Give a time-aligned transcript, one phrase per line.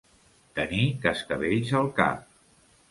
[0.59, 2.29] Tenir cascavells al cap.